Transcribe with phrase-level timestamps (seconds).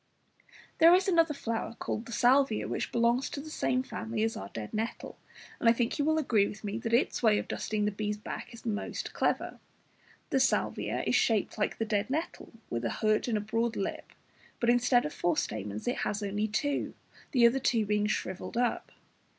[0.79, 4.49] There is another flower, called the Salvia, which belongs to the same family as our
[4.49, 5.19] dead nettle,
[5.59, 8.17] and I think you will agree with me that its way of dusting the bee's
[8.17, 9.59] back is most clever.
[10.31, 11.05] The Salvia (Fig.
[11.05, 14.11] 60) is shaped just like the dead nettle, with a hood and a broad lip,
[14.59, 16.95] but instead of four stamens it has only two,
[17.31, 18.91] the other two being shrivelled up.